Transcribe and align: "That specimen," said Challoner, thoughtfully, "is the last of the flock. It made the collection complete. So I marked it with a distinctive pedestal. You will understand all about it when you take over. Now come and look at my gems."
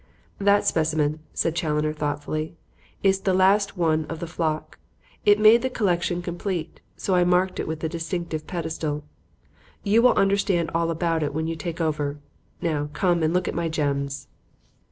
"That 0.39 0.65
specimen," 0.65 1.19
said 1.31 1.53
Challoner, 1.53 1.93
thoughtfully, 1.93 2.55
"is 3.03 3.19
the 3.19 3.35
last 3.35 3.73
of 3.77 4.19
the 4.19 4.25
flock. 4.25 4.79
It 5.27 5.39
made 5.39 5.61
the 5.61 5.69
collection 5.69 6.23
complete. 6.23 6.81
So 6.97 7.13
I 7.13 7.23
marked 7.23 7.59
it 7.59 7.67
with 7.67 7.83
a 7.83 7.87
distinctive 7.87 8.47
pedestal. 8.47 9.03
You 9.83 10.01
will 10.01 10.13
understand 10.13 10.71
all 10.73 10.89
about 10.89 11.21
it 11.21 11.35
when 11.35 11.45
you 11.45 11.55
take 11.55 11.79
over. 11.79 12.17
Now 12.63 12.89
come 12.93 13.21
and 13.21 13.31
look 13.31 13.47
at 13.47 13.53
my 13.53 13.69
gems." 13.69 14.27